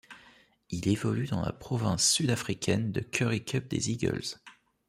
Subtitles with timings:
[0.71, 4.33] Il évolue dans la province sud-africaine de Currie Cup des Eagles.